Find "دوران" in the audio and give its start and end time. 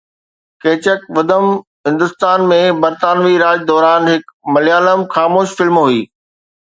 3.71-4.01